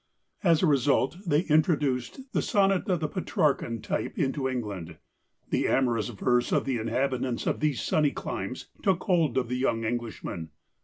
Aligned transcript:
As 0.43 0.63
a 0.63 0.65
result 0.65 1.15
they 1.27 1.41
introduced 1.41 2.21
the 2.33 2.41
Sonnet 2.41 2.89
of 2.89 3.01
the 3.01 3.07
Petrarchan 3.07 3.83
type 3.83 4.17
into 4.17 4.49
England. 4.49 4.97
The 5.51 5.67
amorous 5.67 6.07
verse 6.09 6.51
of 6.51 6.65
the 6.65 6.77
inhabitants 6.79 7.45
of 7.45 7.59
these 7.59 7.81
sunny 7.83 8.09
climes 8.09 8.65
took 8.81 9.03
hold 9.03 9.37
of 9.37 9.47
the 9.47 9.57
young 9.57 9.85
Englishmen. 9.85 10.49